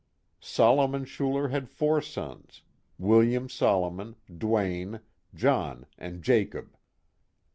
Solomon 0.39 1.05
Schuler 1.05 1.49
had 1.49 1.69
four 1.69 2.01
sons, 2.01 2.63
William 2.97 3.47
Solomon, 3.47 4.15
Duane, 4.35 5.01
John, 5.35 5.85
and 5.95 6.23
Jacob. 6.23 6.75